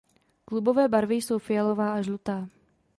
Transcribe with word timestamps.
Klubové 0.45 0.87
barvy 0.87 1.15
jsou 1.15 1.39
fialová 1.39 1.93
a 1.93 2.01
žlutá. 2.01 2.49